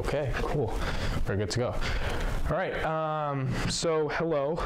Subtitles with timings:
[0.00, 0.72] Okay, cool.
[1.28, 1.74] We're good to go.
[2.48, 4.58] All right, um, so hello,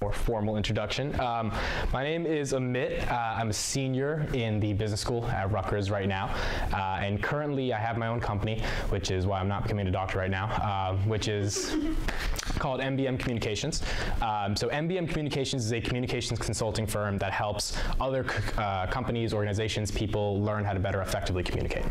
[0.00, 1.20] more formal introduction.
[1.20, 1.52] Um,
[1.92, 3.06] my name is Amit.
[3.10, 6.34] Uh, I'm a senior in the business school at Rutgers right now,
[6.72, 9.90] uh, and currently I have my own company, which is why I'm not becoming a
[9.90, 11.76] doctor right now, uh, which is
[12.58, 13.82] called MBM Communications.
[14.20, 18.24] Um, so MBM Communications is a communications consulting firm that helps other
[18.58, 21.84] uh, companies, organizations, people learn how to better effectively communicate.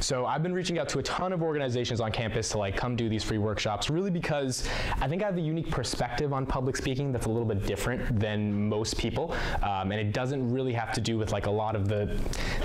[0.00, 2.96] So I've been reaching out to a ton of organizations on campus to like come
[2.96, 4.68] do these free workshops, really because
[5.00, 8.18] I think I have a unique perspective on public speaking that's a little bit different
[8.18, 11.76] than most people, um, and it doesn't really have to do with like a lot
[11.76, 12.18] of the,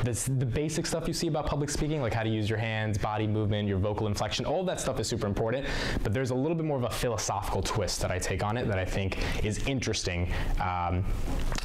[0.03, 2.97] the the basic stuff you see about public speaking, like how to use your hands,
[2.97, 4.45] body movement, your vocal inflection.
[4.45, 5.65] All that stuff is super important,
[6.03, 8.67] but there's a little bit more of a philosophical twist that I take on it
[8.67, 11.03] that I think is interesting um,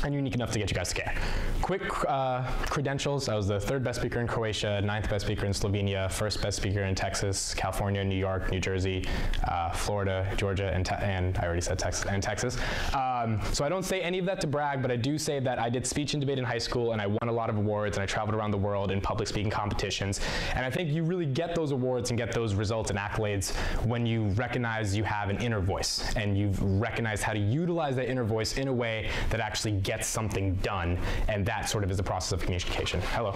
[0.04, 1.14] and unique enough to get you guys to care.
[1.62, 5.52] Quick uh, credentials: I was the third best speaker in Croatia, ninth best speaker in
[5.52, 9.04] Slovenia, first best speaker in Texas, California, New York, New Jersey,
[9.46, 12.56] uh, Florida, Georgia, and, and I already said Texas and Texas.
[12.94, 15.58] Um, so I don't say any of that to brag, but I do say that
[15.58, 17.96] I did speech and debate in high school, and I won a lot of awards,
[17.96, 20.20] and I traveled around the world in public speaking competitions.
[20.54, 23.54] And I think you really get those awards and get those results and accolades
[23.84, 28.08] when you recognize you have an inner voice and you've recognized how to utilize that
[28.08, 30.98] inner voice in a way that actually gets something done.
[31.28, 33.00] And that sort of is the process of communication.
[33.12, 33.34] Hello.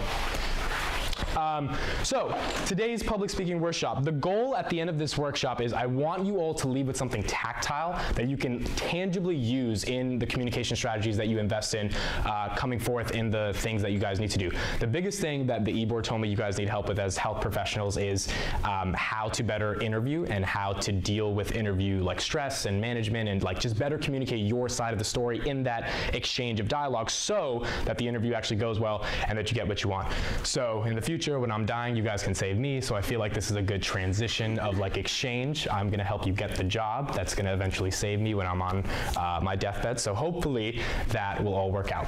[1.36, 5.72] Um, so, today's public speaking workshop, the goal at the end of this workshop is
[5.72, 10.18] I want you all to leave with something tactile that you can tangibly use in
[10.18, 11.90] the communication strategies that you invest in
[12.24, 14.50] uh, coming forth in the things that you guys need to do.
[14.80, 17.40] The biggest thing that the e-board told me you guys need help with as health
[17.40, 18.28] professionals is
[18.64, 23.28] um, how to better interview and how to deal with interview like stress and management
[23.28, 27.10] and like just better communicate your side of the story in that exchange of dialogue
[27.10, 30.12] so that the interview actually goes well and that you get what you want.
[30.42, 32.80] So in the future, future, when I'm dying, you guys can save me.
[32.80, 35.68] So I feel like this is a good transition of like exchange.
[35.70, 37.12] I'm gonna help you get the job.
[37.12, 38.82] That's gonna eventually save me when I'm on
[39.14, 40.00] uh, my deathbed.
[40.00, 42.06] So hopefully that will all work out.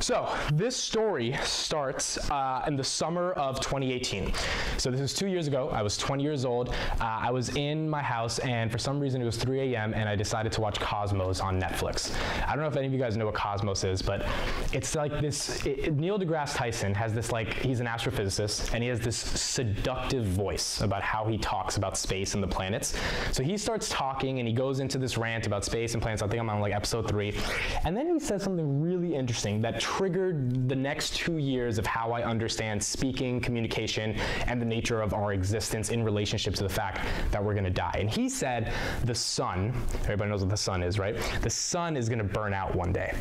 [0.00, 4.32] So this story starts uh, in the summer of 2018.
[4.76, 5.70] So this is two years ago.
[5.70, 6.68] I was 20 years old.
[6.68, 9.94] Uh, I was in my house, and for some reason it was 3 a.m.
[9.94, 12.16] and I decided to watch Cosmos on Netflix.
[12.46, 14.24] I don't know if any of you guys know what Cosmos is, but
[14.72, 15.66] it's like this.
[15.66, 20.24] It, Neil deGrasse Tyson has this like he's an astrophysicist, and he has this seductive
[20.24, 22.96] voice about how he talks about space and the planets.
[23.32, 26.22] So he starts talking, and he goes into this rant about space and planets.
[26.22, 27.34] I think I'm on like episode three,
[27.84, 32.12] and then he says something really interesting that triggered the next two years of how
[32.12, 37.06] I understand speaking, communication, and the nature of our existence in relationship to the fact
[37.30, 37.96] that we're gonna die.
[37.98, 38.72] And he said,
[39.04, 39.72] the sun,
[40.04, 41.16] everybody knows what the sun is, right?
[41.42, 43.14] The sun is gonna burn out one day.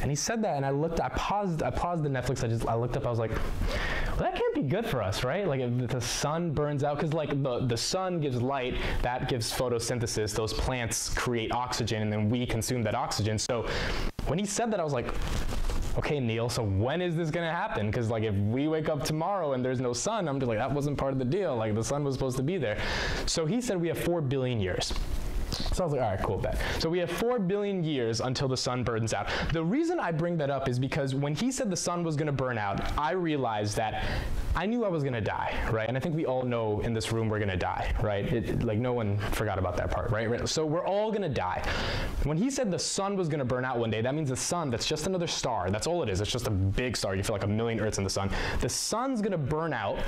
[0.00, 2.44] And he said that, and I looked, I paused, I paused the Netflix.
[2.44, 3.06] I just, I looked up.
[3.06, 5.46] I was like, well, that can't be good for us, right?
[5.46, 9.52] Like if the sun burns out, because like the the sun gives light, that gives
[9.52, 10.34] photosynthesis.
[10.34, 13.38] Those plants create oxygen, and then we consume that oxygen.
[13.38, 13.66] So
[14.26, 15.12] when he said that, I was like,
[15.98, 17.86] okay, Neil, so when is this gonna happen?
[17.86, 20.70] Because like if we wake up tomorrow and there's no sun, I'm just like, that
[20.72, 21.56] wasn't part of the deal.
[21.56, 22.78] Like the sun was supposed to be there.
[23.26, 24.92] So he said we have four billion years.
[25.76, 26.58] So I was like, all right, cool, bet.
[26.78, 29.28] So we have four billion years until the sun burns out.
[29.52, 32.32] The reason I bring that up is because when he said the sun was gonna
[32.32, 34.02] burn out, I realized that
[34.54, 35.86] I knew I was gonna die, right?
[35.86, 38.24] And I think we all know in this room we're gonna die, right?
[38.24, 40.48] It, like no one forgot about that part, right?
[40.48, 41.62] So we're all gonna die.
[42.22, 44.70] When he said the sun was gonna burn out one day, that means the sun,
[44.70, 45.70] that's just another star.
[45.70, 46.22] That's all it is.
[46.22, 47.14] It's just a big star.
[47.14, 48.30] You feel like a million Earths in the sun.
[48.60, 49.98] The sun's gonna burn out,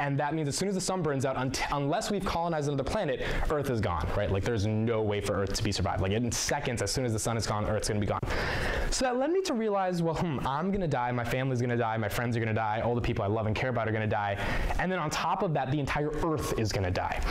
[0.00, 1.36] and that means as soon as the sun burns out,
[1.70, 4.32] unless we've colonized another planet, Earth is gone, right?
[4.32, 6.00] Like there's no way for Earth to be survived.
[6.00, 8.20] Like in seconds, as soon as the sun is gone, Earth's gonna be gone.
[8.90, 11.96] So that led me to realize, well, hmm, I'm gonna die, my family's gonna die,
[11.96, 14.06] my friends are gonna die, all the people I love and care about are gonna
[14.06, 14.36] die.
[14.78, 17.22] And then on top of that, the entire earth is gonna die.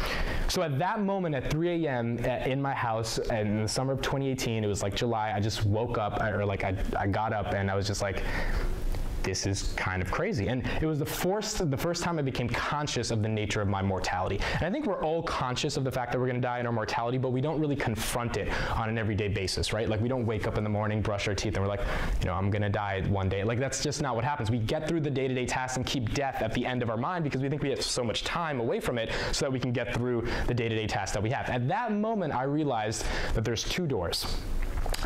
[0.48, 2.20] So at that moment at 3 a.m.
[2.24, 5.66] Uh, in my house in the summer of 2018, it was like July, I just
[5.66, 8.24] woke up, or like I, I got up and I was just like,
[9.24, 10.48] this is kind of crazy.
[10.48, 13.68] And it was the first, the first time I became conscious of the nature of
[13.68, 14.40] my mortality.
[14.56, 16.72] And I think we're all conscious of the fact that we're gonna die in our
[16.72, 19.88] mortality, but we don't really confront it on an everyday basis, right?
[19.90, 21.82] Like we don't wake up in the morning, brush our teeth, and we're like,
[22.22, 23.44] you know, I'm gonna die one day.
[23.44, 24.52] Like that's just not what happens.
[24.52, 27.24] We get through the day-to-day tasks and keep death at the end of our mind
[27.24, 29.72] because we think we have so much time away from it so that we can
[29.72, 31.50] get through the day-to-day tasks that we have.
[31.50, 34.26] At that moment, I realized that there's two doors.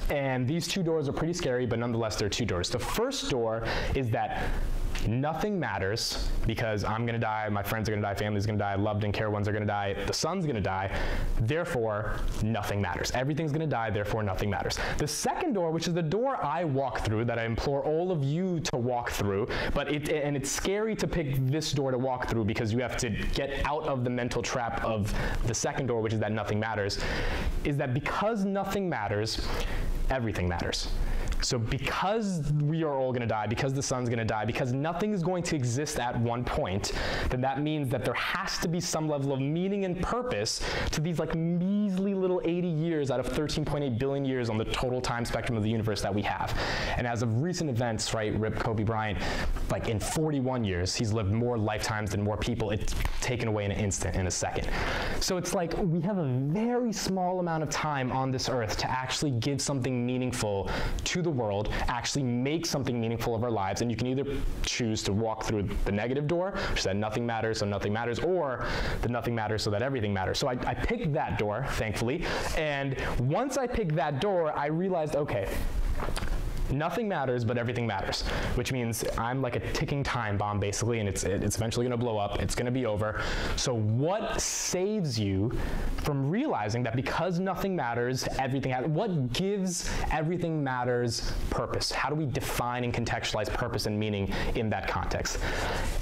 [0.09, 2.69] And these two doors are pretty scary, but nonetheless, they're two doors.
[2.69, 3.65] The first door
[3.95, 4.43] is that
[5.07, 9.03] nothing matters because I'm gonna die, my friends are gonna die, family's gonna die, loved
[9.03, 10.95] and care ones are gonna die, the sun's gonna die,
[11.41, 13.11] therefore nothing matters.
[13.11, 14.77] Everything's gonna die, therefore nothing matters.
[14.97, 18.23] The second door, which is the door I walk through, that I implore all of
[18.23, 22.27] you to walk through, but it, and it's scary to pick this door to walk
[22.27, 25.13] through because you have to get out of the mental trap of
[25.45, 26.99] the second door, which is that nothing matters,
[27.63, 29.47] is that because nothing matters,
[30.11, 30.87] everything matters.
[31.45, 34.73] So because we are all going to die, because the sun's going to die, because
[34.73, 36.91] nothing is going to exist at one point,
[37.29, 40.59] then that means that there has to be some level of meaning and purpose
[40.89, 44.99] to these like measly little 80 years out of 13.8 billion years on the total
[44.99, 46.57] time spectrum of the universe that we have.
[46.97, 49.19] And as of recent events, right, Rip Kobe Bryant,
[49.69, 52.71] like in 41 years, he's lived more lifetimes than more people.
[52.71, 54.67] It's taken away in an instant, in a second.
[55.19, 58.89] So it's like we have a very small amount of time on this earth to
[58.89, 60.71] actually give something meaningful
[61.03, 64.25] to the world, actually make something meaningful of our lives, and you can either
[64.63, 68.65] choose to walk through the negative door, which said nothing matters, so nothing matters, or
[69.01, 70.39] the nothing matters, so that everything matters.
[70.39, 72.25] So I, I picked that door, thankfully,
[72.57, 75.47] and once I picked that door, I realized, okay,
[76.71, 78.21] nothing matters, but everything matters,
[78.55, 82.17] which means I'm like a ticking time bomb basically, and it's, it's eventually gonna blow
[82.17, 83.21] up, it's gonna be over.
[83.55, 85.51] So what saves you
[85.97, 91.91] from realizing that because nothing matters, everything, what gives everything matters purpose?
[91.91, 95.39] How do we define and contextualize purpose and meaning in that context?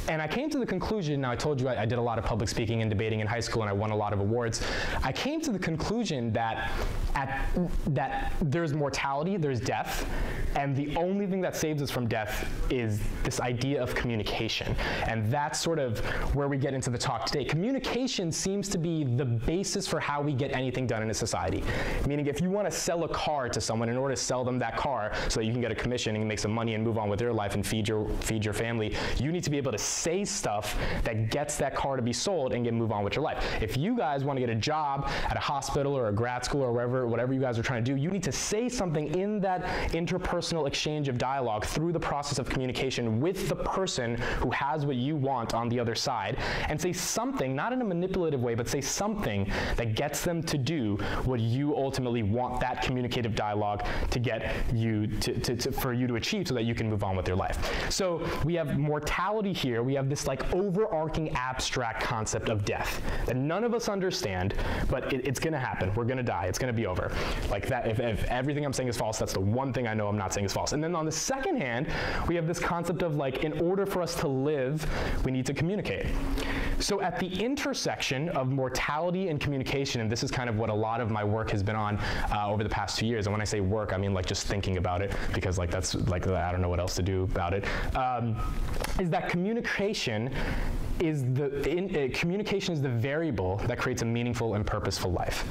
[0.08, 2.18] And I came to the conclusion, now I told you I, I did a lot
[2.18, 4.62] of public speaking and debating in high school and I won a lot of awards.
[5.04, 6.72] I came to the conclusion that
[7.16, 7.48] at,
[7.88, 10.06] that there's mortality, there's death,
[10.56, 14.76] and the only thing that saves us from death is this idea of communication.
[15.08, 16.00] And that's sort of
[16.36, 17.46] where we get into the talk today.
[17.46, 21.64] Communication seems to be the basis for how we get anything done in a society.
[22.08, 24.60] Meaning, if you want to sell a car to someone in order to sell them
[24.60, 26.98] that car so that you can get a commission and make some money and move
[26.98, 29.72] on with your life and feed your, feed your family, you need to be able
[29.72, 33.16] to say stuff that gets that car to be sold and get move on with
[33.16, 33.44] your life.
[33.62, 36.62] If you guys want to get a job at a hospital or a grad school
[36.62, 39.40] or wherever, whatever you guys are trying to do, you need to say something in
[39.42, 44.50] that interpersonal personal exchange of dialogue through the process of communication with the person who
[44.50, 46.36] has what you want on the other side
[46.68, 50.58] and say something, not in a manipulative way, but say something that gets them to
[50.58, 55.94] do what you ultimately want that communicative dialogue to get you to, to, to, for
[55.94, 57.90] you to achieve so that you can move on with your life.
[57.90, 59.82] So we have mortality here.
[59.82, 64.56] We have this like overarching abstract concept of death that none of us understand,
[64.90, 65.94] but it, it's going to happen.
[65.96, 66.48] We're going to die.
[66.48, 67.16] It's going to be over.
[67.50, 70.10] Like that, if, if everything I'm saying is false, that's the one thing I know
[70.10, 70.74] I'm not saying is false.
[70.74, 71.88] And then on the second hand,
[72.28, 74.86] we have this concept of like, in order for us to live,
[75.26, 76.08] we need to communicate.
[76.80, 80.74] So at the intersection of mortality and communication, and this is kind of what a
[80.74, 81.98] lot of my work has been on
[82.32, 83.28] uh, over the past two years.
[83.28, 85.96] And when I say work, I mean like just thinking about it because like that's
[85.96, 87.66] like I don't know what else to do about it.
[87.96, 88.36] Um,
[89.00, 90.32] is that communication
[91.00, 95.46] is the in, uh, communication is the variable that creates a meaningful and purposeful life.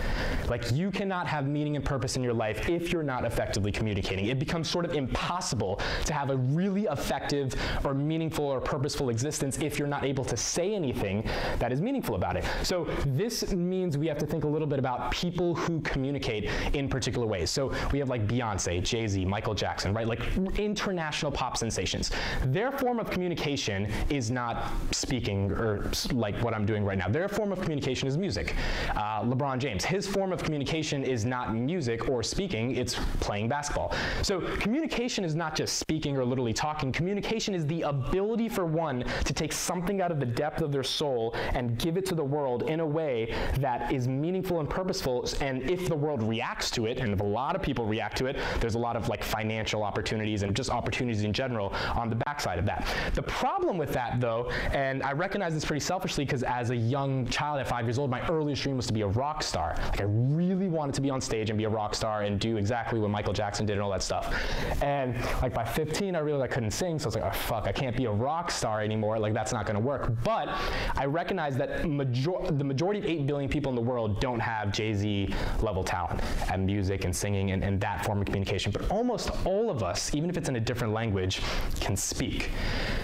[0.49, 4.27] Like you cannot have meaning and purpose in your life if you're not effectively communicating.
[4.27, 7.55] It becomes sort of impossible to have a really effective
[7.85, 11.29] or meaningful or purposeful existence if you're not able to say anything
[11.59, 12.45] that is meaningful about it.
[12.63, 16.89] So this means we have to think a little bit about people who communicate in
[16.89, 17.51] particular ways.
[17.51, 20.07] So we have like Beyonce, Jay-Z, Michael Jackson, right?
[20.07, 20.21] Like
[20.59, 22.11] international pop sensations.
[22.47, 27.09] Their form of communication is not speaking or like what I'm doing right now.
[27.09, 28.55] Their form of communication is music.
[28.91, 33.95] Uh, LeBron James, his form of communication is not music or speaking, it's playing basketball.
[34.23, 36.93] So communication is not just speaking or literally talking.
[36.93, 40.83] Communication is the ability for one to take something out of the depth of their
[40.83, 45.27] soul and give it to the world in a way that is meaningful and purposeful.
[45.41, 48.27] And if the world reacts to it, and if a lot of people react to
[48.27, 52.17] it, there's a lot of like financial opportunities and just opportunities in general on the
[52.17, 52.87] backside of that.
[53.15, 57.25] The problem with that though, and I recognize this pretty selfishly because as a young
[57.29, 59.77] child at five years old, my earliest dream was to be a rock star.
[59.91, 62.57] Like I really wanted to be on stage and be a rock star and do
[62.57, 64.35] exactly what Michael Jackson did and all that stuff.
[64.83, 67.69] And like by 15, I realized I couldn't sing, so I was like, oh fuck,
[67.69, 69.17] I can't be a rock star anymore.
[69.21, 70.13] Like that's not going to work.
[70.25, 70.49] But
[70.97, 74.73] I recognize that major the majority of 8 billion people in the world don't have
[74.73, 78.73] Jay-Z level talent at music and singing and, and that form of communication.
[78.73, 81.41] But almost all of us, even if it's in a different language,
[81.79, 82.51] can speak.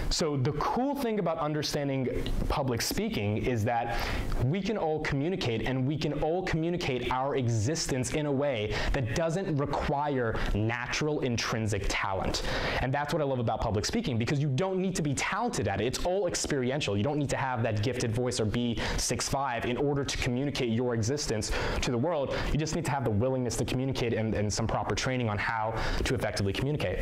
[0.09, 2.08] So the cool thing about understanding
[2.49, 3.97] public speaking is that
[4.45, 9.15] we can all communicate and we can all communicate our existence in a way that
[9.15, 12.43] doesn't require natural intrinsic talent.
[12.81, 15.67] And that's what I love about public speaking because you don't need to be talented
[15.67, 15.85] at it.
[15.85, 16.97] It's all experiential.
[16.97, 20.69] You don't need to have that gifted voice or be 6'5 in order to communicate
[20.69, 21.51] your existence
[21.81, 22.35] to the world.
[22.51, 25.37] You just need to have the willingness to communicate and, and some proper training on
[25.37, 26.99] how to effectively communicate.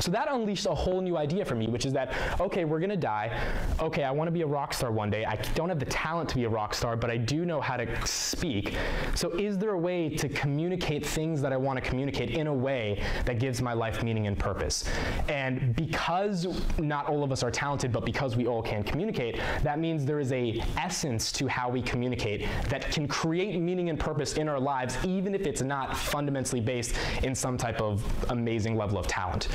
[0.00, 2.96] So that unleashed a whole new idea for me, which is that, okay, we're gonna
[2.96, 3.38] die.
[3.80, 5.24] Okay, I wanna be a rock star one day.
[5.24, 7.76] I don't have the talent to be a rock star, but I do know how
[7.76, 8.76] to speak.
[9.14, 13.02] So is there a way to communicate things that I wanna communicate in a way
[13.24, 14.84] that gives my life meaning and purpose?
[15.28, 16.46] And because
[16.78, 20.20] not all of us are talented, but because we all can communicate, that means there
[20.20, 24.60] is a essence to how we communicate that can create meaning and purpose in our
[24.60, 29.48] lives, even if it's not fundamentally based in some type of amazing level of talent.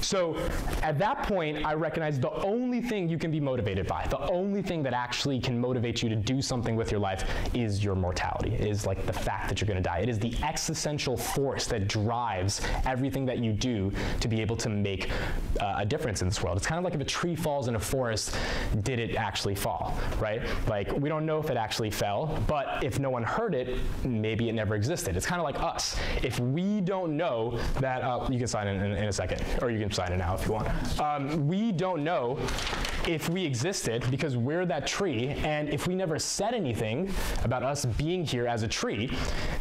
[0.00, 0.36] So
[0.82, 4.62] at that point, I recognize the only thing you can be motivated by, the only
[4.62, 8.54] thing that actually can motivate you to do something with your life is your mortality,
[8.54, 9.98] is like the fact that you're gonna die.
[9.98, 14.68] It is the existential force that drives everything that you do to be able to
[14.68, 15.10] make
[15.60, 16.56] uh, a difference in this world.
[16.56, 18.36] It's kind of like if a tree falls in a forest,
[18.82, 20.42] did it actually fall, right?
[20.66, 24.48] Like, we don't know if it actually fell, but if no one heard it, maybe
[24.48, 25.16] it never existed.
[25.16, 25.96] It's kind of like us.
[26.22, 29.70] If we don't know that, uh, you can sign in, in, in a second, or
[29.70, 31.00] you can sign it now if you want.
[31.00, 32.38] Um, we don't know
[33.08, 37.10] if we existed because we're that tree, and if we never said anything
[37.42, 39.10] about us being here as a tree,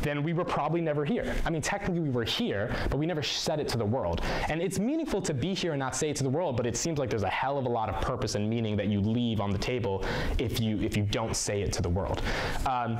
[0.01, 1.33] then we were probably never here.
[1.45, 4.21] I mean, technically we were here, but we never said it to the world.
[4.49, 6.75] And it's meaningful to be here and not say it to the world, but it
[6.75, 9.39] seems like there's a hell of a lot of purpose and meaning that you leave
[9.39, 10.03] on the table
[10.39, 12.21] if you if you don't say it to the world.
[12.65, 12.99] Um,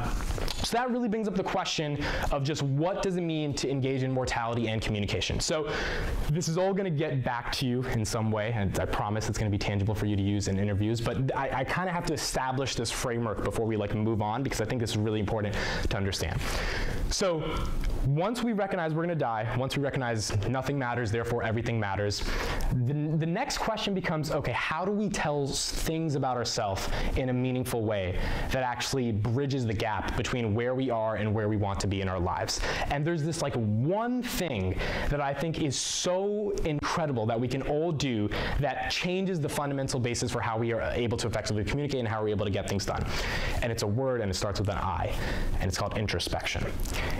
[0.64, 2.02] so that really brings up the question
[2.32, 5.42] of just what does it mean to engage in mortality and communication.
[5.42, 5.70] So
[6.32, 9.28] this is all going to get back to you in some way, and I promise
[9.28, 11.02] it's going to be tangible for you to use in interviews.
[11.02, 14.44] But I, I kind of have to establish this framework before we like move on
[14.44, 15.56] because I think this is really important
[15.90, 16.40] to understand.
[17.10, 17.44] So
[18.06, 22.24] once we recognize we're going to die, once we recognize nothing matters, therefore everything matters,
[22.86, 27.34] the, the next question becomes okay, how do we tell things about ourselves in a
[27.34, 28.20] meaningful way
[28.52, 32.02] that actually bridges the gap between where we are and where we want to be
[32.02, 32.60] in our lives?
[32.92, 34.78] And there's this like one thing
[35.10, 38.30] that I think is so incredible that we can all do
[38.60, 42.22] that changes the fundamental basis for how we are able to effectively communicate and how
[42.22, 43.06] we're able to get things done.
[43.62, 45.14] And it's a word and it starts with an I,
[45.60, 46.66] and it's called introspection.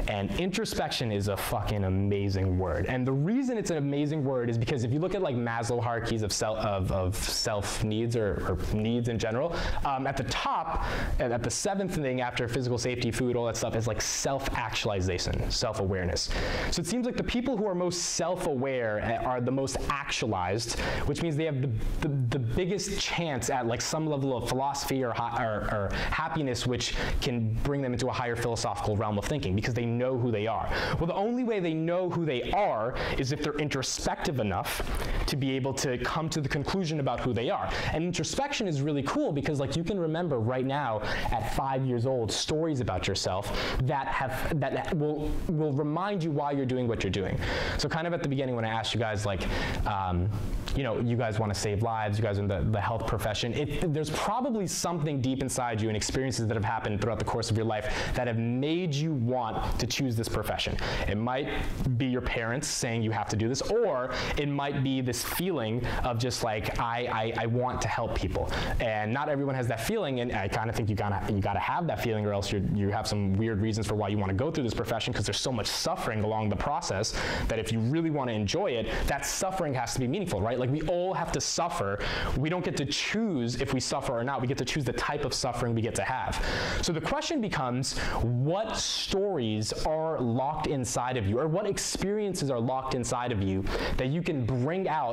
[0.08, 2.86] And introspection is a fucking amazing word.
[2.88, 5.82] And the reason it's an amazing word is because if you look at like Maslow
[5.82, 10.24] hierarchies of, self, of, of self needs or, or, needs in general, um, at the
[10.26, 10.86] top,
[11.20, 16.30] at the seventh thing after physical safety, food, all that stuff is like self-actualization, self-awareness.
[16.72, 21.22] So it seems like the people who are most self-aware are the most actualized, which
[21.22, 21.70] means they have the,
[22.02, 26.96] the, the biggest chance at like some level of philosophy or, or, or happiness which
[27.22, 30.48] can bring them into a higher philosophical realm of thinking because they know who they
[30.48, 30.70] are.
[31.00, 34.82] Well, the only way they know who they are is if they're introspective enough
[35.28, 37.70] to be able to come to the conclusion about who they are.
[37.94, 42.06] And introspection is really cool because like you can remember right now at five years
[42.06, 43.52] old stories about yourself
[43.84, 47.40] that have that will will remind you why you're doing what you're doing.
[47.78, 49.44] So kind of at the beginning when I asked you guys like,
[49.86, 50.30] um,
[50.76, 53.08] you know, you guys want to save lives, you guys are in the, the health
[53.08, 57.26] profession, it, there's probably something deep inside you and experiences that have happened throughout the
[57.26, 60.78] course of your life that have made you want to choose this profession.
[61.08, 61.50] It might
[61.98, 65.86] be your parents saying you have to do this, or it might be this feeling
[66.04, 68.52] of just like, I, I, I want to help people.
[68.80, 71.60] And not everyone has that feeling, and I kind of think you gotta, you gotta
[71.60, 74.30] have that feeling or else you you have some weird reasons for why you want
[74.30, 77.16] to go through this profession because there's so much suffering along the process
[77.48, 80.60] that if you really want to enjoy it, that suffering has to be meaningful, right?
[80.60, 82.00] Like we all have to suffer.
[82.38, 84.42] We don't get to choose if we suffer or not.
[84.42, 86.44] We get to choose the type of suffering we get to have.
[86.82, 92.60] So the question becomes, what stories are locked inside of you or what experiences are
[92.60, 93.64] locked inside of you
[93.98, 95.07] that you can bring out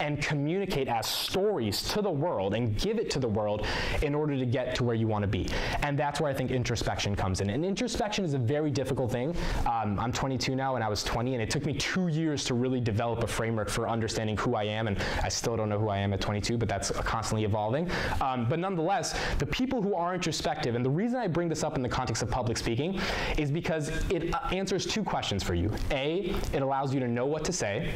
[0.00, 3.66] and communicate as stories to the world and give it to the world
[4.02, 5.48] in order to get to where you want to be.
[5.82, 7.50] And that's where I think introspection comes in.
[7.50, 9.34] And introspection is a very difficult thing.
[9.70, 12.54] Um, I'm 22 now and I was 20 and it took me two years to
[12.54, 15.88] really develop a framework for understanding who I am and I still don't know who
[15.88, 17.90] I am at 22 but that's constantly evolving.
[18.20, 21.76] Um, but nonetheless, the people who are introspective and the reason I bring this up
[21.76, 23.00] in the context of public speaking
[23.38, 25.70] is because it uh, answers two questions for you.
[25.90, 27.92] A, it allows you to know what to say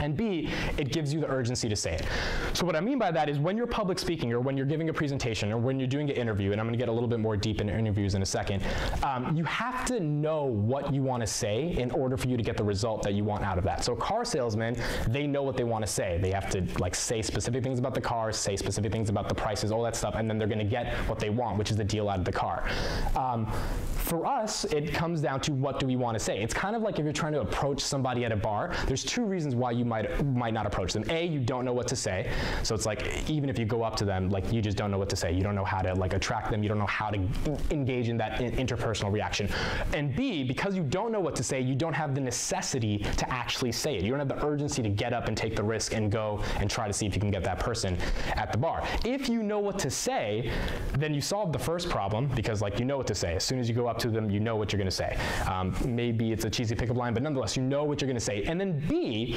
[0.00, 2.06] And B, it gives you the urgency to say it.
[2.52, 4.88] So what I mean by that is when you're public speaking or when you're giving
[4.88, 7.20] a presentation or when you're doing an interview, and I'm gonna get a little bit
[7.20, 8.62] more deep into interviews in a second,
[9.02, 12.56] um, you have to know what you wanna say in order for you to get
[12.56, 13.84] the result that you want out of that.
[13.84, 14.76] So car salesmen,
[15.08, 16.18] they know what they wanna say.
[16.20, 19.34] They have to like say specific things about the car, say specific things about the
[19.34, 21.84] prices, all that stuff, and then they're gonna get what they want, which is the
[21.84, 22.68] deal out of the car.
[23.16, 23.50] Um,
[24.04, 26.42] for us, it comes down to what do we want to say.
[26.42, 29.24] It's kind of like if you're trying to approach somebody at a bar, there's two
[29.24, 31.04] reasons why you might might not approach them.
[31.10, 32.30] A, you don't know what to say.
[32.62, 34.98] So it's like even if you go up to them, like you just don't know
[34.98, 35.32] what to say.
[35.32, 36.62] You don't know how to like attract them.
[36.62, 37.18] You don't know how to
[37.70, 39.48] engage in that in interpersonal reaction.
[39.92, 43.30] And B, because you don't know what to say, you don't have the necessity to
[43.32, 44.02] actually say it.
[44.02, 46.70] You don't have the urgency to get up and take the risk and go and
[46.70, 47.98] try to see if you can get that person
[48.34, 48.86] at the bar.
[49.04, 50.50] If you know what to say,
[50.98, 53.34] then you solve the first problem because like you know what to say.
[53.34, 55.16] As soon as you go up to them, you know what you're going to say.
[55.46, 58.24] Um, maybe it's a cheesy pickup line, but nonetheless, you know what you're going to
[58.24, 58.44] say.
[58.44, 59.36] And then B,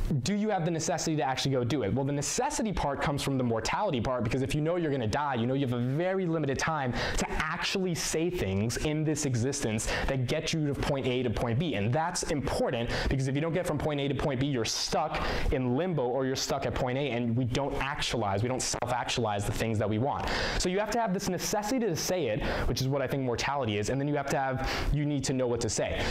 [0.11, 1.93] do you have the necessity to actually go do it?
[1.93, 5.01] Well, the necessity part comes from the mortality part because if you know you're going
[5.01, 9.03] to die, you know you have a very limited time to actually say things in
[9.03, 11.75] this existence that get you to point A to point B.
[11.75, 14.65] And that's important because if you don't get from point A to point B, you're
[14.65, 18.61] stuck in limbo or you're stuck at point A and we don't actualize, we don't
[18.61, 20.27] self-actualize the things that we want.
[20.59, 23.23] So you have to have this necessity to say it, which is what I think
[23.23, 26.03] mortality is, and then you have to have, you need to know what to say.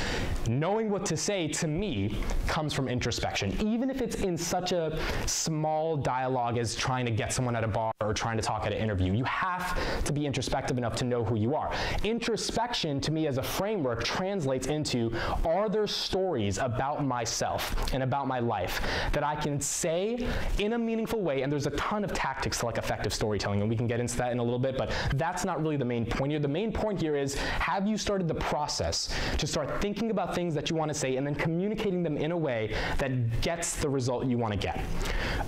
[0.48, 2.16] Knowing what to say, to me,
[2.46, 3.54] comes from introspection.
[3.60, 7.68] Even if it's in such a small dialogue as trying to get someone at a
[7.68, 11.04] bar or trying to talk at an interview, you have to be introspective enough to
[11.04, 11.72] know who you are.
[12.04, 15.12] Introspection, to me, as a framework, translates into
[15.44, 18.80] are there stories about myself and about my life
[19.12, 20.26] that I can say
[20.58, 21.42] in a meaningful way?
[21.42, 24.16] And there's a ton of tactics to like effective storytelling, and we can get into
[24.18, 26.40] that in a little bit, but that's not really the main point here.
[26.40, 30.54] The main point here is have you started the process to start thinking about things
[30.54, 33.88] that you want to say and then communicating them in a way that gets the
[33.88, 34.84] result you want to get?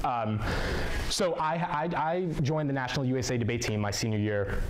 [0.04, 0.42] Um,
[1.08, 4.62] so I, I, I joined the National USA Debate Team my senior year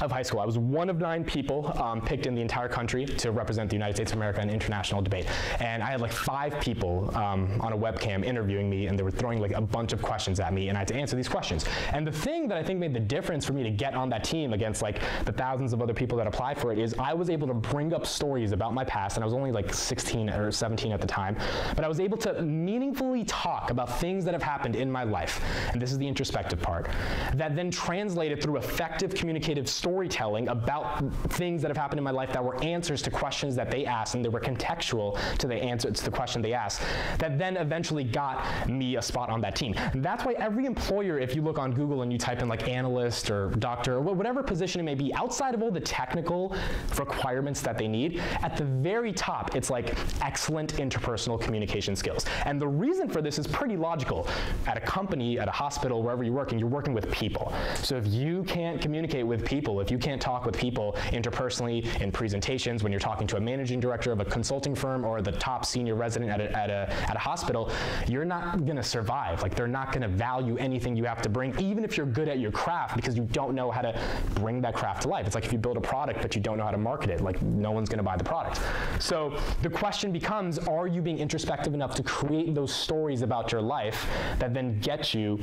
[0.00, 0.40] of high school.
[0.40, 3.76] I was one of nine people um, picked in the entire country to represent the
[3.76, 5.26] United States of America in international debate.
[5.60, 9.10] And I had like five people um, on a webcam interviewing me, and they were
[9.10, 11.64] throwing like a bunch of questions at me, and I had to answer these questions.
[11.92, 14.24] And the thing that I think made the difference for me to get on that
[14.24, 17.30] team against like the thousands of other people that applied for it is I was
[17.30, 20.50] able to bring up stories about my past, and I was only like 16 or
[20.50, 21.36] 17 at the time,
[21.76, 25.40] but I was able to meaningfully talk about things that have happened in my life,
[25.72, 26.88] and this is the introspective part,
[27.34, 32.32] that then translated through effective communicative storytelling about things that have happened in my life
[32.32, 35.90] that were answers to questions that they asked, and they were contextual to the answer
[35.90, 36.82] to the question they asked,
[37.18, 39.74] that then eventually got me a spot on that team.
[39.92, 42.68] And that's why every employer, if you look on Google and you type in like
[42.68, 46.54] analyst or doctor or whatever position it may be, outside of all the technical
[46.98, 52.26] requirements that they need, at the very top, it's like excellent interpersonal communication skills.
[52.44, 54.26] And the reason for this is pretty logical.
[54.66, 57.52] At a company, at a hospital, wherever you're working, you're working with people.
[57.76, 62.12] So if you can't communicate with people, if you can't talk with people interpersonally in
[62.12, 65.64] presentations, when you're talking to a managing director of a consulting firm or the top
[65.64, 67.70] senior resident at a, at a, at a hospital,
[68.08, 69.42] you're not gonna survive.
[69.42, 72.38] Like they're not gonna value anything you have to bring, even if you're good at
[72.38, 73.98] your craft because you don't know how to
[74.34, 75.26] bring that craft to life.
[75.26, 77.20] It's like if you build a product but you don't know how to market it,
[77.20, 78.60] like no one's gonna buy the product.
[79.00, 83.62] So the question becomes, are you being introspective enough to create those stories about your
[83.62, 84.06] life
[84.38, 85.38] that then get you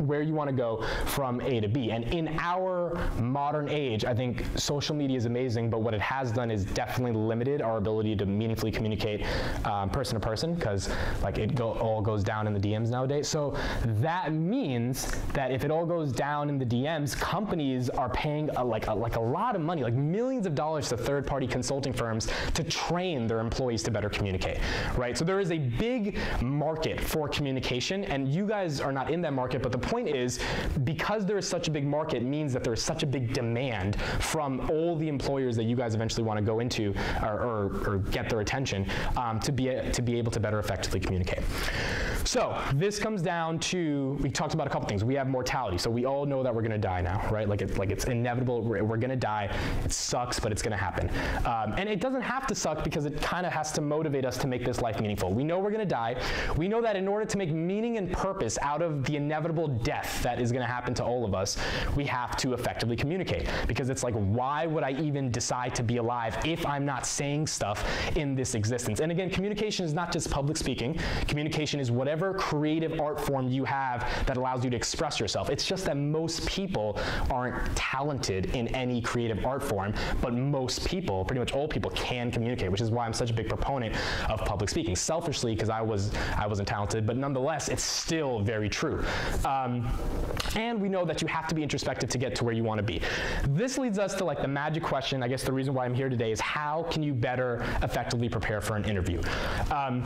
[0.00, 1.90] where you wanna go from A to B?
[1.90, 6.32] And in our modern age, I think social media is amazing, but what it has
[6.32, 9.24] done is definitely limited our ability to meaningfully communicate
[9.64, 10.90] um, person to person because
[11.22, 13.28] like it go, all goes down in the DMs nowadays.
[13.28, 18.50] So that means that if it all goes down in the DMs, companies are paying
[18.56, 21.92] a, like a, like a lot of money, like millions of dollars to third-party consulting
[21.92, 24.58] firms to train their employees to better communicate,
[24.96, 25.16] right?
[25.16, 26.18] So there is a big
[26.50, 29.62] market for communication, and you guys are not in that market.
[29.62, 30.40] But the point is,
[30.84, 34.00] because there is such a big market, means that there is such a big demand
[34.20, 37.98] from all the employers that you guys eventually want to go into or, or, or
[38.10, 38.86] get their attention
[39.16, 41.42] um, to be to be able to better effectively communicate.
[42.24, 45.04] So this comes down to we talked about a couple things.
[45.04, 47.48] We have mortality, so we all know that we're going to die now, right?
[47.48, 48.62] Like it's like it's inevitable.
[48.62, 49.54] We're, we're going to die.
[49.84, 51.08] It sucks, but it's going to happen.
[51.46, 54.36] Um, and it doesn't have to suck because it kind of has to motivate us
[54.38, 55.32] to make this life meaningful.
[55.32, 56.20] We know we're going to die.
[56.56, 60.22] We know that in order to make meaning and purpose out of the inevitable death
[60.22, 61.56] that is going to happen to all of us,
[61.96, 65.96] we have to effectively communicate because it's like why would I even decide to be
[65.96, 67.84] alive if I'm not saying stuff
[68.16, 69.00] in this existence?
[69.00, 70.98] And again, communication is not just public speaking.
[71.26, 72.09] Communication is whatever
[72.50, 75.50] creative art form you have that allows you to express yourself.
[75.50, 76.98] It's just that most people
[77.30, 82.30] aren't talented in any creative art form, but most people, pretty much all people, can
[82.30, 83.96] communicate, which is why I'm such a big proponent
[84.28, 84.96] of public speaking.
[84.96, 89.04] Selfishly, because I was I wasn't talented, but nonetheless, it's still very true.
[89.44, 89.88] Um,
[90.56, 92.78] and we know that you have to be introspective to get to where you want
[92.78, 93.00] to be.
[93.48, 95.22] This leads us to like the magic question.
[95.22, 98.60] I guess the reason why I'm here today is how can you better effectively prepare
[98.60, 99.20] for an interview?
[99.70, 100.04] Um,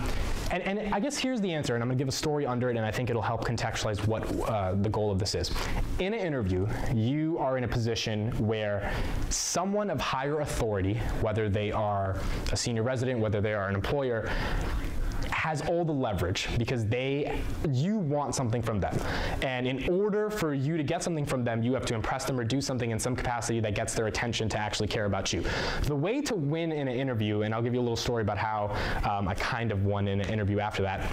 [0.50, 2.76] and, and, I guess here's the answer, and I'm to give a story under it,
[2.76, 5.52] and I think it'll help contextualize what uh, the goal of this is.
[6.00, 8.92] In an interview, you are in a position where
[9.30, 12.18] someone of higher authority, whether they are
[12.52, 14.30] a senior resident, whether they are an employer,
[15.44, 17.38] has all the leverage because they
[17.70, 18.96] you want something from them.
[19.42, 22.40] And in order for you to get something from them, you have to impress them
[22.40, 25.44] or do something in some capacity that gets their attention to actually care about you.
[25.82, 28.38] The way to win in an interview, and I'll give you a little story about
[28.38, 28.74] how
[29.06, 31.10] um, I kind of won in an interview after that,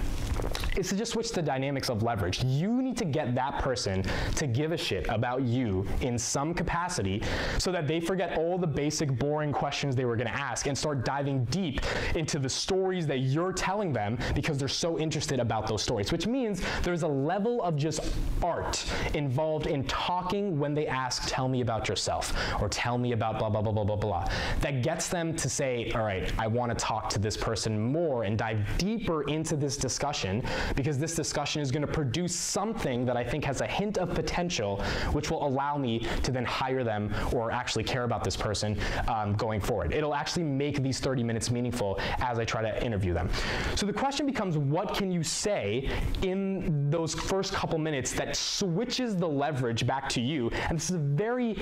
[0.78, 2.42] is to just switch the dynamics of leverage.
[2.42, 4.02] You need to get that person
[4.36, 7.22] to give a shit about you in some capacity
[7.58, 10.76] so that they forget all the basic boring questions they were going to ask and
[10.76, 11.82] start diving deep
[12.14, 16.26] into the stories that you're telling them because they're so interested about those stories, which
[16.26, 18.00] means there's a level of just
[18.42, 23.38] art involved in talking when they ask, tell me about yourself, or tell me about
[23.38, 24.28] blah, blah, blah, blah, blah, blah,
[24.60, 28.24] that gets them to say, all right, I want to talk to this person more
[28.24, 30.42] and dive deeper into this discussion
[30.76, 34.14] because this discussion is going to produce something that I think has a hint of
[34.14, 34.82] potential,
[35.12, 39.34] which will allow me to then hire them or actually care about this person um,
[39.34, 39.92] going forward.
[39.92, 43.28] It'll actually make these 30 minutes meaningful as I try to interview them.
[43.76, 45.90] So the question becomes what can you say
[46.22, 50.50] in those first couple minutes that switches the leverage back to you?
[50.68, 51.56] And this is a very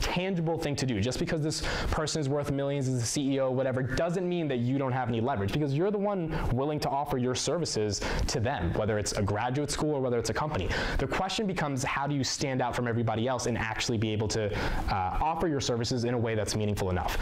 [0.00, 1.00] tangible thing to do.
[1.00, 4.78] Just because this person is worth millions as a CEO, whatever, doesn't mean that you
[4.78, 8.72] don't have any leverage because you're the one willing to offer your services to them,
[8.74, 10.68] whether it's a graduate school or whether it's a company.
[10.98, 14.28] The question becomes how do you stand out from everybody else and actually be able
[14.28, 14.54] to
[14.90, 17.18] uh, offer your services in a way that's meaningful enough?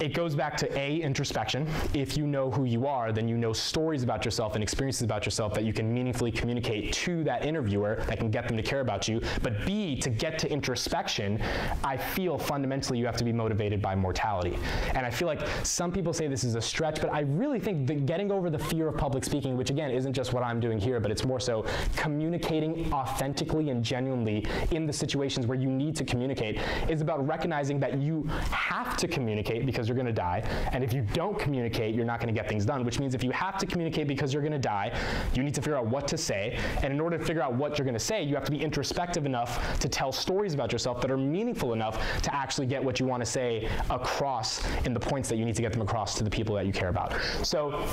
[0.00, 1.68] It goes back to A, introspection.
[1.92, 5.26] If you know who you are, then you know stories about yourself and experiences about
[5.26, 8.80] yourself that you can meaningfully communicate to that interviewer that can get them to care
[8.80, 9.20] about you.
[9.42, 11.42] But B, to get to introspection,
[11.84, 14.56] I feel fundamentally you have to be motivated by mortality.
[14.94, 17.86] And I feel like some people say this is a stretch, but I really think
[17.88, 20.78] that getting over the fear of public speaking, which again isn't just what I'm doing
[20.78, 25.94] here, but it's more so communicating authentically and genuinely in the situations where you need
[25.96, 26.58] to communicate,
[26.88, 30.48] is about recognizing that you have to communicate because you're going to die.
[30.72, 33.24] And if you don't communicate, you're not going to get things done, which means if
[33.24, 34.96] you have to communicate because you're going to die,
[35.34, 36.56] you need to figure out what to say.
[36.82, 38.62] And in order to figure out what you're going to say, you have to be
[38.62, 43.00] introspective enough to tell stories about yourself that are meaningful enough to actually get what
[43.00, 46.14] you want to say across in the points that you need to get them across
[46.16, 47.14] to the people that you care about.
[47.42, 47.84] So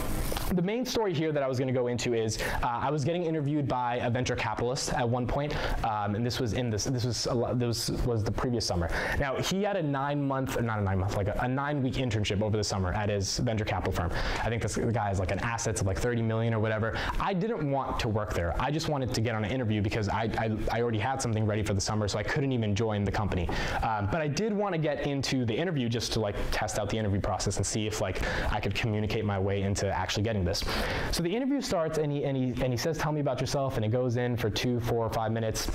[0.53, 3.03] the main story here that I was going to go into is uh, I was
[3.03, 6.85] getting interviewed by a venture capitalist at one point, um, and this was in this
[6.85, 8.89] this was a, this was the previous summer.
[9.19, 11.86] Now he had a nine month, not a nine month, like a, a nine week
[11.95, 14.11] internship over the summer at his venture capital firm.
[14.43, 16.97] I think this guy has like an assets of like 30 million or whatever.
[17.19, 18.55] I didn't want to work there.
[18.61, 21.45] I just wanted to get on an interview because I, I, I already had something
[21.45, 23.49] ready for the summer, so I couldn't even join the company.
[23.83, 26.89] Um, but I did want to get into the interview just to like test out
[26.89, 28.21] the interview process and see if like
[28.51, 30.63] I could communicate my way into actually getting this.
[31.11, 33.77] So the interview starts and he, and he, and he says, tell me about yourself,
[33.77, 35.69] and it goes in for two, four, or five minutes.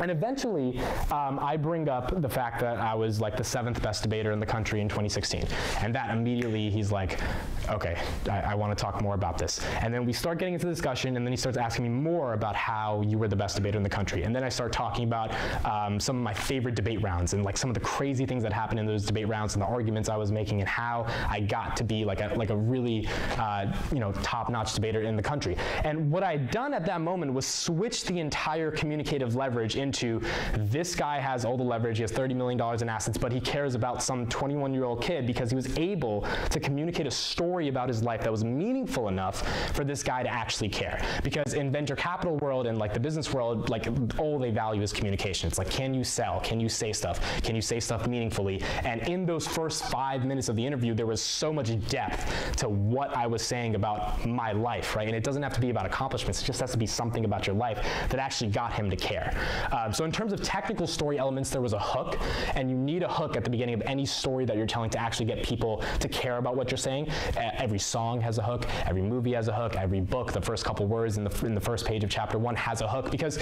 [0.00, 0.78] And eventually,
[1.10, 4.40] um, I bring up the fact that I was like the seventh best debater in
[4.40, 5.46] the country in 2016.
[5.80, 7.20] And that immediately he's like,
[7.68, 9.64] okay, I, I want to talk more about this.
[9.80, 12.34] And then we start getting into the discussion, and then he starts asking me more
[12.34, 14.22] about how you were the best debater in the country.
[14.24, 17.56] And then I start talking about um, some of my favorite debate rounds and like
[17.56, 20.16] some of the crazy things that happened in those debate rounds and the arguments I
[20.16, 24.00] was making and how I got to be like a, like a really uh, you
[24.00, 25.56] know top-notch debater in the country.
[25.84, 30.22] And what I had done at that moment was switch the entire communicative leverage into
[30.54, 33.74] this guy has all the leverage, he has $30 million in assets, but he cares
[33.74, 37.88] about some 21 year old kid because he was able to communicate a story about
[37.88, 41.04] his life that was meaningful enough for this guy to actually care.
[41.22, 43.86] Because in venture capital world and like the business world, like
[44.18, 45.48] all they value is communication.
[45.48, 46.40] It's like, can you sell?
[46.40, 47.20] Can you say stuff?
[47.42, 48.62] Can you say stuff meaningfully?
[48.84, 52.68] And in those first five minutes of the interview, there was so much depth to
[52.68, 55.06] what I was saying about my life, right?
[55.06, 56.42] And it doesn't have to be about accomplishments.
[56.42, 59.34] It just has to be something about your life that actually got him to care.
[59.72, 62.18] Um, so in terms of technical story elements, there was a hook,
[62.54, 64.98] and you need a hook at the beginning of any story that you're telling to
[64.98, 67.08] actually get people to care about what you're saying.
[67.36, 70.86] every song has a hook, every movie has a hook, every book, the first couple
[70.86, 73.38] words in the, in the first page of chapter one has a hook, because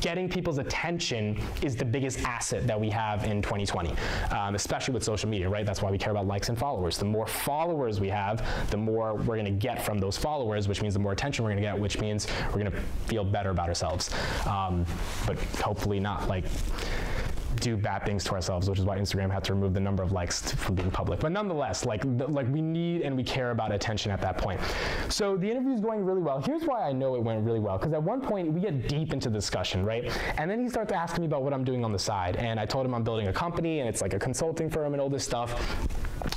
[0.00, 3.94] getting people's attention is the biggest asset that we have in 2020,
[4.30, 5.64] um, especially with social media, right?
[5.64, 6.98] That's why we care about likes and followers.
[6.98, 10.82] The more followers we have, the more we're going to get from those followers, which
[10.82, 13.50] means the more attention we're going to get, which means we're going to feel better
[13.50, 14.10] about ourselves.
[14.46, 14.84] Um,
[15.26, 15.38] but
[15.68, 16.46] hopefully not like
[17.60, 20.12] do bad things to ourselves, which is why Instagram had to remove the number of
[20.12, 21.20] likes from being public.
[21.20, 24.60] But nonetheless, like like we need and we care about attention at that point.
[25.08, 26.40] So the interview is going really well.
[26.40, 29.12] Here's why I know it went really well because at one point we get deep
[29.12, 30.04] into discussion, right?
[30.38, 32.64] And then he starts asking me about what I'm doing on the side, and I
[32.64, 35.24] told him I'm building a company and it's like a consulting firm and all this
[35.24, 35.50] stuff.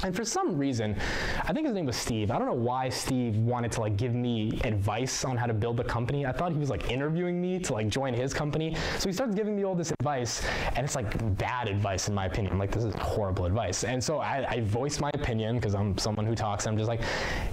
[0.04, 0.96] And for some reason,
[1.44, 2.32] I think his name was Steve.
[2.32, 5.80] I don't know why Steve wanted to like give me advice on how to build
[5.80, 6.26] a company.
[6.26, 8.76] I thought he was like interviewing me to like join his company.
[8.98, 10.44] So he starts giving me all this advice,
[10.76, 12.58] and it's like bad advice in my opinion.
[12.58, 13.84] Like, this is horrible advice.
[13.84, 16.66] And so I, I voiced my opinion because I'm someone who talks.
[16.66, 17.02] I'm just like,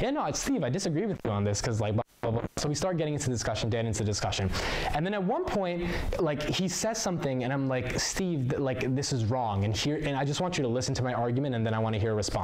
[0.01, 0.65] yeah, no, Steve.
[0.65, 1.95] I disagree with you on this because like.
[2.21, 2.49] Blah, blah, blah.
[2.57, 4.51] So we start getting into discussion, getting into discussion,
[4.93, 9.13] and then at one point, like he says something, and I'm like, Steve, like this
[9.13, 11.65] is wrong, and here, and I just want you to listen to my argument, and
[11.65, 12.38] then I want to hear a response.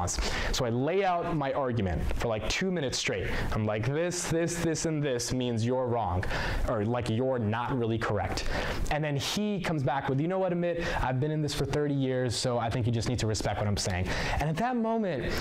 [0.51, 3.27] So I lay out my argument for like two minutes straight.
[3.51, 6.23] I'm like, this, this, this, and this means you're wrong,
[6.69, 8.45] or like you're not really correct.
[8.91, 11.65] And then he comes back with, you know what, Amit, I've been in this for
[11.65, 14.07] 30 years, so I think you just need to respect what I'm saying.
[14.39, 15.33] And at that moment,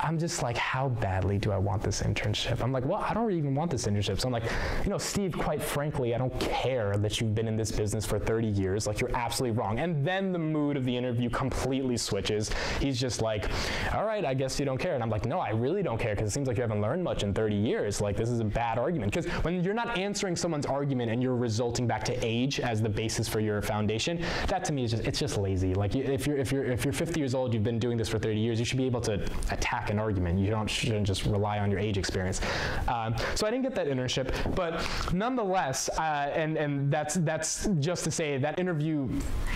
[0.00, 2.62] I'm just like, how badly do I want this internship?
[2.62, 4.20] I'm like, well, I don't even want this internship.
[4.20, 4.44] So I'm like,
[4.84, 8.18] you know, Steve, quite frankly, I don't care that you've been in this business for
[8.18, 8.86] 30 years.
[8.86, 9.78] Like, you're absolutely wrong.
[9.78, 12.50] And then the mood of the interview completely switches.
[12.80, 13.48] He's just like,
[13.94, 14.94] all right, I guess you don't care.
[14.94, 17.04] And I'm like, no, I really don't care because it seems like you haven't learned
[17.04, 18.00] much in 30 years.
[18.00, 19.12] Like, this is a bad argument.
[19.12, 22.88] Because when you're not answering someone's argument and you're resulting back to age as the
[22.88, 25.74] basis for your foundation, that to me is just, it's just lazy.
[25.74, 28.18] Like, if you're, if you're, if you're 50 years old, you've been doing this for
[28.18, 29.14] 30 years, you should be able to
[29.50, 30.38] attack an argument.
[30.38, 32.40] You don't shouldn't just rely on your age experience.
[32.88, 38.04] Um, so I didn't get that internship, but nonetheless, uh, and and that's that's just
[38.04, 39.08] to say that interview,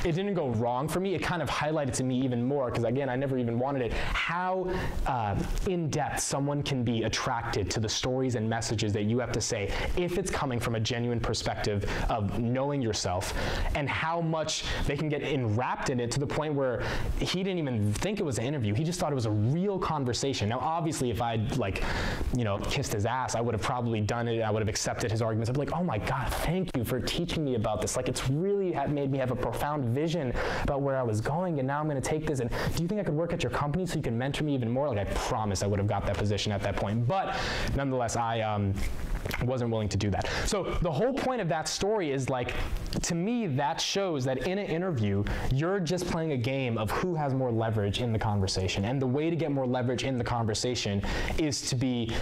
[0.05, 1.15] it didn't go wrong for me.
[1.15, 3.93] It kind of highlighted to me even more because again, I never even wanted it.
[4.37, 4.69] How
[5.07, 5.35] uh,
[5.67, 9.41] in depth someone can be attracted to the stories and messages that you have to
[9.41, 13.33] say if it's coming from a genuine perspective of knowing yourself,
[13.75, 16.83] and how much they can get enwrapped in it to the point where
[17.19, 18.75] he didn't even think it was an interview.
[18.75, 20.51] He just thought it was a real conversation.
[20.51, 21.83] Now, obviously, if I'd like,
[22.37, 24.43] you know, kissed his ass, I would have probably done it.
[24.43, 25.49] I would have accepted his arguments.
[25.49, 27.97] I'd be like, oh my God, thank you for teaching me about this.
[27.97, 31.67] Like, it's really made me have a profound vision about where I was going, and
[31.67, 32.41] now I'm going to take this.
[32.41, 34.55] And do you think I could work at your company so you can mentor me
[34.55, 34.89] even more?
[34.89, 37.07] Like, I promise I would have got that position at that point.
[37.07, 37.37] But
[37.75, 38.75] nonetheless, I um,
[39.43, 40.29] wasn't willing to do that.
[40.45, 42.55] So the whole point of that story is like,
[43.03, 47.15] to me, that shows that in an interview, you're just playing a game of who
[47.15, 48.85] has more leverage in the conversation.
[48.85, 51.03] And the way to get more leverage in the conversation
[51.39, 52.15] is to be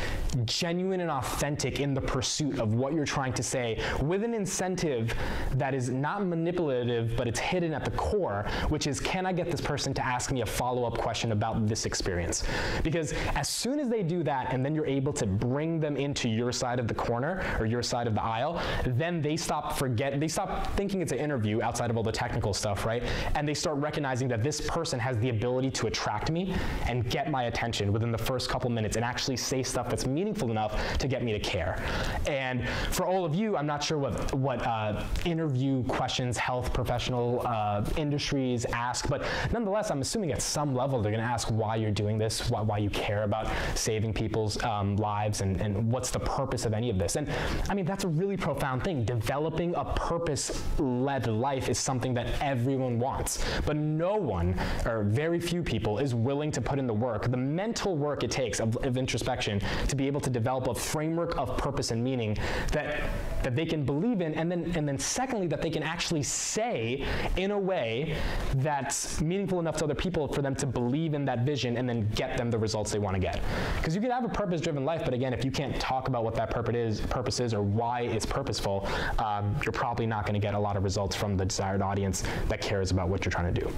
[0.44, 5.14] genuine and authentic in the pursuit of what you're trying to say with an incentive
[5.54, 9.50] that is not manipulative, but it's hidden at the core, which is can I get
[9.50, 12.44] this person to ask me a follow up question about this experience?
[12.82, 16.28] Because as soon as they do that, and then you're able to bring them into
[16.28, 20.18] your side of the corner or your side of the aisle, then they stop forget
[20.20, 23.02] they stop thinking it's an interview outside of all the technical stuff, right?
[23.34, 26.54] And they start recognizing that this person has the ability to attract me
[26.88, 30.50] and get my attention within the first couple minutes and actually say stuff that's meaningful
[30.50, 31.82] enough to get me to care.
[32.26, 37.42] And for all of you, I'm not sure what what uh, interview questions health professional
[37.46, 41.76] uh, industries ask, but nonetheless, I'm assuming at some level they're going to ask why
[41.76, 46.10] you're doing this, why, why you care about saving people's um, lives, and, and what's
[46.10, 47.16] the purpose of any of this.
[47.16, 47.28] And
[47.68, 49.04] I mean, that's a really profound thing.
[49.04, 55.62] Developing a purpose-led life is something that everyone wants, but no one, or very few
[55.62, 58.96] people, is willing to put in the work, the mental work it takes of, of
[58.96, 62.36] introspection to be able to develop a framework of purpose and meaning
[62.72, 63.02] that
[63.42, 67.04] that they can believe in, and then and then secondly that they can actually say
[67.36, 68.16] in a way
[68.56, 72.08] that's meaningful enough to other people for them to believe in that vision and then
[72.14, 73.40] get them the results they want to get.
[73.76, 76.34] Because you can have a purpose-driven life, but again, if you can't talk about what
[76.34, 76.63] that purpose
[77.08, 80.76] purpose is or why it's purposeful, um, you're probably not going to get a lot
[80.76, 83.70] of results from the desired audience that cares about what you're trying to do.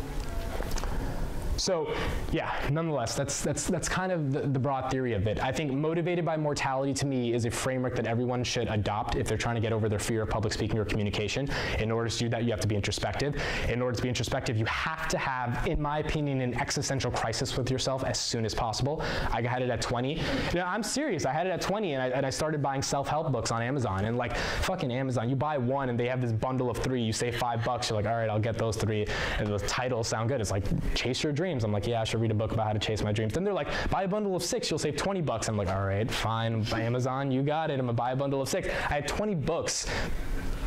[1.66, 1.92] So,
[2.30, 5.42] yeah, nonetheless, that's, that's, that's kind of the, the, broad theory of it.
[5.42, 9.26] I think motivated by mortality to me is a framework that everyone should adopt if
[9.26, 11.48] they're trying to get over their fear of public speaking or communication.
[11.80, 13.42] In order to do that, you have to be introspective.
[13.68, 17.56] In order to be introspective, you have to have, in my opinion, an existential crisis
[17.56, 19.02] with yourself as soon as possible.
[19.32, 20.14] I had it at 20.
[20.14, 20.20] You
[20.54, 21.26] know, I'm serious.
[21.26, 24.04] I had it at 20 and I, and I started buying self-help books on Amazon.
[24.04, 27.02] And like, fucking Amazon, you buy one and they have this bundle of three.
[27.02, 27.90] You save five bucks.
[27.90, 29.04] You're like, all right, I'll get those three.
[29.40, 30.40] And the titles sound good.
[30.40, 30.62] It's like,
[30.94, 31.64] chase your dream dreams.
[31.64, 33.32] I'm like, yeah, I should read a book about how to chase my dreams.
[33.32, 35.48] Then they're like, buy a bundle of six, you'll save 20 bucks.
[35.48, 37.74] I'm like, all right, fine, Amazon, you got it.
[37.74, 38.68] I'm gonna buy a bundle of six.
[38.68, 39.86] I had 20 books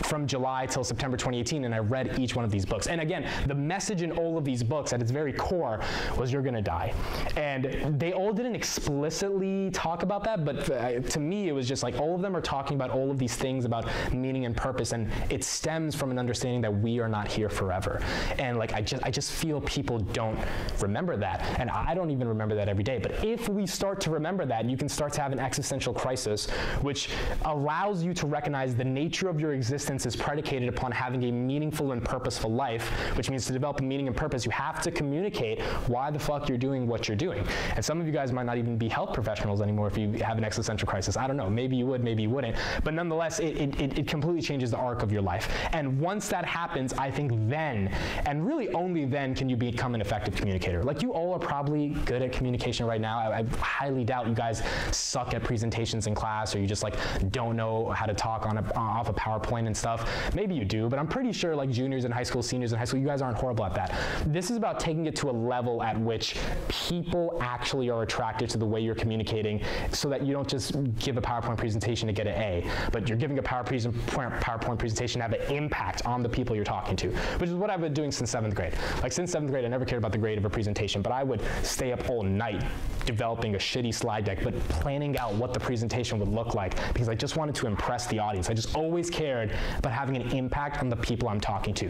[0.09, 2.87] from July till September 2018, and I read each one of these books.
[2.87, 5.79] And again, the message in all of these books at its very core
[6.17, 6.93] was you're gonna die.
[7.37, 11.83] And they all didn't explicitly talk about that, but uh, to me, it was just
[11.83, 14.93] like all of them are talking about all of these things about meaning and purpose,
[14.93, 18.01] and it stems from an understanding that we are not here forever.
[18.39, 20.39] And like I just, I just feel people don't
[20.79, 22.97] remember that, and I don't even remember that every day.
[22.97, 26.49] But if we start to remember that, you can start to have an existential crisis,
[26.81, 27.09] which
[27.45, 31.91] allows you to recognize the nature of your existence is predicated upon having a meaningful
[31.91, 35.61] and purposeful life, which means to develop a meaning and purpose, you have to communicate
[35.87, 37.45] why the fuck you're doing what you're doing.
[37.75, 40.37] And some of you guys might not even be health professionals anymore if you have
[40.37, 41.17] an existential crisis.
[41.17, 41.49] I don't know.
[41.49, 42.55] Maybe you would, maybe you wouldn't.
[42.83, 45.49] But nonetheless, it, it, it completely changes the arc of your life.
[45.73, 47.87] And once that happens, I think then,
[48.25, 50.83] and really only then, can you become an effective communicator.
[50.83, 53.19] Like you all are probably good at communication right now.
[53.19, 56.95] I, I highly doubt you guys suck at presentations in class or you just like
[57.31, 60.35] don't know how to talk on a, off a PowerPoint and stuff.
[60.35, 62.85] Maybe you do, but I'm pretty sure like juniors in high school, seniors in high
[62.85, 63.95] school, you guys aren't horrible at that.
[64.25, 66.35] This is about taking it to a level at which
[66.69, 71.17] people actually are attracted to the way you're communicating so that you don't just give
[71.17, 75.33] a PowerPoint presentation to get an A, but you're giving a PowerPoint presentation to have
[75.33, 78.29] an impact on the people you're talking to, which is what I've been doing since
[78.31, 78.73] seventh grade.
[79.01, 81.23] Like since seventh grade, I never cared about the grade of a presentation, but I
[81.23, 82.63] would stay up all night
[83.09, 87.09] developing a shitty slide deck, but planning out what the presentation would look like because
[87.09, 88.51] I just wanted to impress the audience.
[88.51, 91.87] I just always cared about having an impact on the people I'm talking to,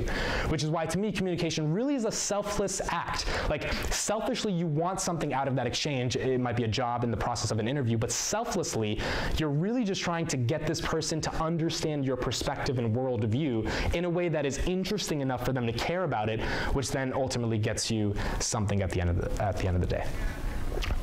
[0.47, 3.25] which is why to me, communication really is a selfless act.
[3.49, 6.15] Like selfishly, you want something out of that exchange.
[6.15, 9.01] It might be a job in the process of an interview, but selflessly,
[9.37, 14.05] you're really just trying to get this person to understand your perspective and worldview in
[14.05, 16.39] a way that is interesting enough for them to care about it,
[16.71, 19.81] which then ultimately gets you something at the end of the, at the end of
[19.81, 20.05] the day.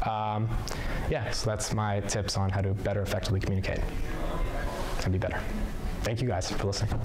[0.07, 0.49] Um,
[1.11, 3.81] yeah, so that's my tips on how to better effectively communicate
[5.05, 5.41] and be better.
[6.03, 7.01] Thank you guys for listening.